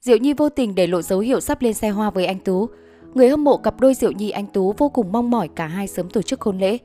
[0.00, 2.68] Diệu Nhi vô tình để lộ dấu hiệu sắp lên xe hoa với anh Tú.
[3.14, 5.86] Người hâm mộ cặp đôi Diệu Nhi anh Tú vô cùng mong mỏi cả hai
[5.86, 6.78] sớm tổ chức hôn lễ.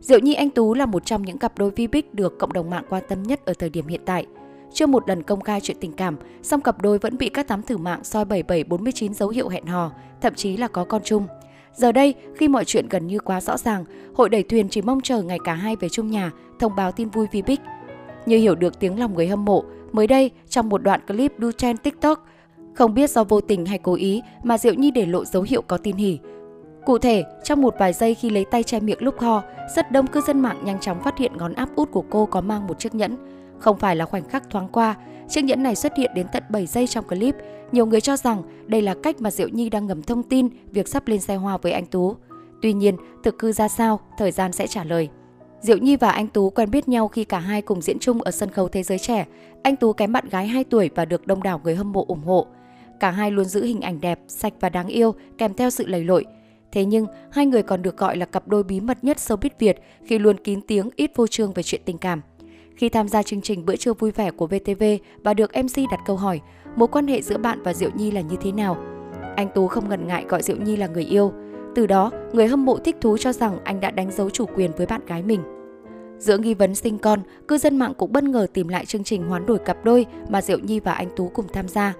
[0.00, 2.70] Diệu Nhi anh Tú là một trong những cặp đôi vi bích được cộng đồng
[2.70, 4.26] mạng quan tâm nhất ở thời điểm hiện tại.
[4.72, 7.62] Chưa một lần công khai chuyện tình cảm, song cặp đôi vẫn bị các thám
[7.62, 11.26] thử mạng soi 7749 dấu hiệu hẹn hò, thậm chí là có con chung.
[11.74, 15.00] Giờ đây, khi mọi chuyện gần như quá rõ ràng, hội đẩy thuyền chỉ mong
[15.00, 17.60] chờ ngày cả hai về chung nhà, thông báo tin vui vi bích.
[18.26, 21.52] Như hiểu được tiếng lòng người hâm mộ, mới đây trong một đoạn clip đu
[21.52, 22.26] trend TikTok,
[22.78, 25.62] không biết do vô tình hay cố ý mà Diệu Nhi để lộ dấu hiệu
[25.62, 26.18] có tin hỉ.
[26.86, 29.42] Cụ thể, trong một vài giây khi lấy tay che miệng lúc ho,
[29.76, 32.40] rất đông cư dân mạng nhanh chóng phát hiện ngón áp út của cô có
[32.40, 33.16] mang một chiếc nhẫn.
[33.58, 34.94] Không phải là khoảnh khắc thoáng qua,
[35.28, 37.34] chiếc nhẫn này xuất hiện đến tận 7 giây trong clip.
[37.72, 40.88] Nhiều người cho rằng đây là cách mà Diệu Nhi đang ngầm thông tin việc
[40.88, 42.16] sắp lên xe hoa với anh Tú.
[42.62, 45.08] Tuy nhiên, thực cư ra sao, thời gian sẽ trả lời.
[45.60, 48.30] Diệu Nhi và anh Tú quen biết nhau khi cả hai cùng diễn chung ở
[48.30, 49.26] sân khấu Thế giới trẻ.
[49.62, 52.22] Anh Tú kém bạn gái 2 tuổi và được đông đảo người hâm mộ ủng
[52.24, 52.46] hộ.
[53.00, 56.04] Cả hai luôn giữ hình ảnh đẹp, sạch và đáng yêu, kèm theo sự lầy
[56.04, 56.24] lội.
[56.72, 59.76] Thế nhưng, hai người còn được gọi là cặp đôi bí mật nhất showbiz Việt
[60.04, 62.20] khi luôn kín tiếng ít vô trương về chuyện tình cảm.
[62.76, 64.84] Khi tham gia chương trình Bữa trưa vui vẻ của VTV
[65.22, 66.40] và được MC đặt câu hỏi
[66.76, 68.76] mối quan hệ giữa bạn và Diệu Nhi là như thế nào,
[69.36, 71.32] anh Tú không ngần ngại gọi Diệu Nhi là người yêu.
[71.74, 74.70] Từ đó, người hâm mộ thích thú cho rằng anh đã đánh dấu chủ quyền
[74.76, 75.40] với bạn gái mình.
[76.18, 79.22] Giữa nghi vấn sinh con, cư dân mạng cũng bất ngờ tìm lại chương trình
[79.22, 81.94] hoán đổi cặp đôi mà Diệu Nhi và anh Tú cùng tham gia.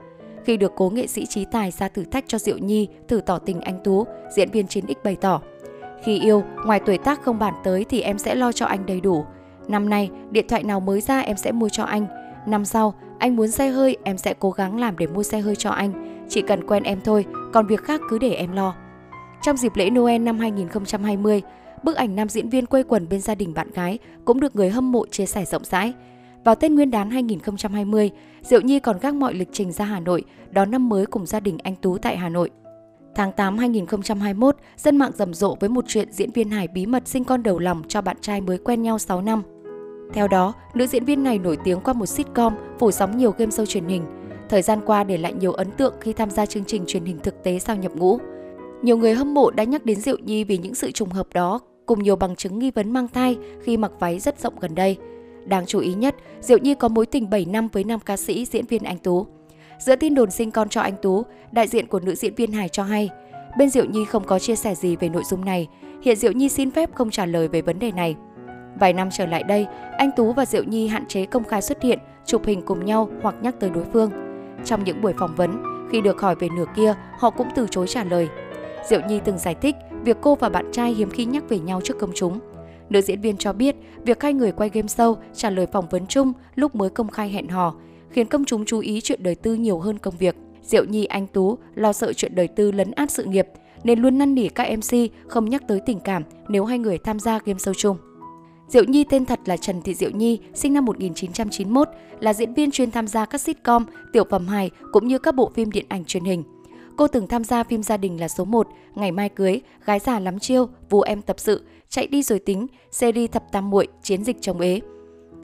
[0.44, 3.38] Khi được cố nghệ sĩ trí tài ra thử thách cho Diệu Nhi thử tỏ
[3.38, 5.40] tình anh Tú, diễn viên 9X bày tỏ.
[6.02, 9.00] Khi yêu, ngoài tuổi tác không bàn tới thì em sẽ lo cho anh đầy
[9.00, 9.24] đủ.
[9.68, 12.06] Năm nay, điện thoại nào mới ra em sẽ mua cho anh.
[12.46, 15.56] Năm sau, anh muốn xe hơi, em sẽ cố gắng làm để mua xe hơi
[15.56, 16.24] cho anh.
[16.28, 18.74] Chỉ cần quen em thôi, còn việc khác cứ để em lo.
[19.42, 21.42] Trong dịp lễ Noel năm 2020,
[21.82, 24.70] bức ảnh nam diễn viên quây quần bên gia đình bạn gái cũng được người
[24.70, 25.92] hâm mộ chia sẻ rộng rãi.
[26.48, 28.10] Vào Tết Nguyên đán 2020,
[28.42, 31.40] Diệu Nhi còn gác mọi lịch trình ra Hà Nội đón năm mới cùng gia
[31.40, 32.50] đình anh Tú tại Hà Nội.
[33.14, 37.08] Tháng 8 2021, dân mạng rầm rộ với một chuyện diễn viên Hải bí mật
[37.08, 39.42] sinh con đầu lòng cho bạn trai mới quen nhau 6 năm.
[40.14, 43.50] Theo đó, nữ diễn viên này nổi tiếng qua một sitcom phủ sóng nhiều game
[43.50, 44.02] show truyền hình.
[44.48, 47.18] Thời gian qua để lại nhiều ấn tượng khi tham gia chương trình truyền hình
[47.22, 48.18] thực tế sau nhập ngũ.
[48.82, 51.60] Nhiều người hâm mộ đã nhắc đến Diệu Nhi vì những sự trùng hợp đó,
[51.86, 54.96] cùng nhiều bằng chứng nghi vấn mang thai khi mặc váy rất rộng gần đây.
[55.44, 58.44] Đáng chú ý nhất, Diệu Nhi có mối tình 7 năm với nam ca sĩ
[58.44, 59.26] diễn viên Anh Tú.
[59.78, 61.22] Giữa tin đồn sinh con cho anh Tú,
[61.52, 63.10] đại diện của nữ diễn viên Hải cho hay,
[63.58, 65.68] bên Diệu Nhi không có chia sẻ gì về nội dung này,
[66.02, 68.16] hiện Diệu Nhi xin phép không trả lời về vấn đề này.
[68.80, 69.66] Vài năm trở lại đây,
[69.98, 73.08] anh Tú và Diệu Nhi hạn chế công khai xuất hiện, chụp hình cùng nhau
[73.22, 74.10] hoặc nhắc tới đối phương.
[74.64, 75.62] Trong những buổi phỏng vấn,
[75.92, 78.28] khi được hỏi về nửa kia, họ cũng từ chối trả lời.
[78.88, 81.80] Diệu Nhi từng giải thích việc cô và bạn trai hiếm khi nhắc về nhau
[81.84, 82.38] trước công chúng.
[82.90, 86.06] Nữ diễn viên cho biết việc hai người quay game show trả lời phỏng vấn
[86.06, 87.74] chung lúc mới công khai hẹn hò
[88.10, 90.36] khiến công chúng chú ý chuyện đời tư nhiều hơn công việc.
[90.62, 93.46] Diệu Nhi anh Tú lo sợ chuyện đời tư lấn át sự nghiệp
[93.84, 94.96] nên luôn năn nỉ các MC
[95.28, 97.96] không nhắc tới tình cảm nếu hai người tham gia game show chung.
[98.68, 101.88] Diệu Nhi tên thật là Trần Thị Diệu Nhi, sinh năm 1991,
[102.20, 105.50] là diễn viên chuyên tham gia các sitcom, tiểu phẩm hài cũng như các bộ
[105.54, 106.44] phim điện ảnh truyền hình.
[106.98, 110.18] Cô từng tham gia phim gia đình là số 1, Ngày mai cưới, Gái già
[110.18, 114.24] lắm chiêu, Vù em tập sự, Chạy đi rồi tính, series thập tam muội, Chiến
[114.24, 114.80] dịch chống ế.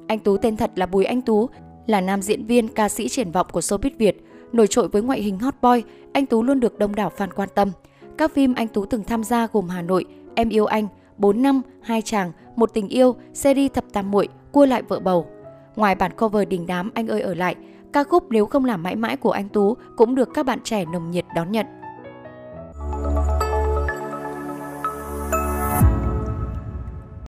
[0.07, 1.49] Anh Tú tên thật là Bùi Anh Tú,
[1.87, 4.17] là nam diễn viên, ca sĩ triển vọng của showbiz Việt.
[4.53, 5.83] Nổi trội với ngoại hình hot boy,
[6.13, 7.71] anh Tú luôn được đông đảo fan quan tâm.
[8.19, 10.05] Các phim anh Tú từng tham gia gồm Hà Nội,
[10.35, 10.89] Em yêu anh,
[11.19, 15.27] 4 năm, Hai chàng, Một tình yêu, series thập tam muội, Cua lại vợ bầu.
[15.77, 17.57] Ngoài bản cover đình đám Anh ơi ở lại,
[17.95, 20.85] ca khúc Nếu không làm mãi mãi của anh Tú cũng được các bạn trẻ
[20.85, 21.67] nồng nhiệt đón nhận.